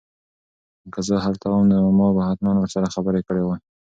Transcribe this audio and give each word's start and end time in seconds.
که 0.93 0.99
زه 1.07 1.15
هلته 1.25 1.45
وم 1.49 1.63
نو 1.71 1.79
ما 1.99 2.07
به 2.15 2.21
حتماً 2.29 2.51
ورسره 2.57 2.93
خبرې 2.95 3.21
کړې 3.27 3.41
وای. 3.43 3.59